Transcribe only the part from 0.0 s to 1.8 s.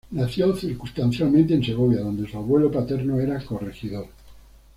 Nació circunstancialmente en